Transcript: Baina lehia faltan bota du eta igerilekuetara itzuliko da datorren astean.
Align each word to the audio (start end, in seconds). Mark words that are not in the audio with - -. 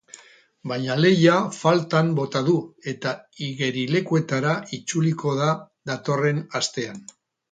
Baina 0.69 0.93
lehia 1.01 1.33
faltan 1.57 2.07
bota 2.19 2.41
du 2.47 2.55
eta 2.93 3.13
igerilekuetara 3.49 4.55
itzuliko 4.79 5.37
da 5.43 5.53
datorren 5.91 6.43
astean. 6.61 6.99